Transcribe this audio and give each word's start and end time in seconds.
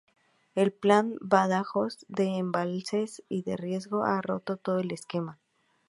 El 0.55 0.73
Plan 0.73 1.15
Badajoz 1.21 2.07
de 2.07 2.23
embalses 2.39 3.21
y 3.29 3.43
de 3.43 3.55
riegos 3.55 4.03
ha 4.03 4.19
roto 4.23 4.57
todo 4.57 4.79
el 4.79 4.89
esquema. 4.91 5.37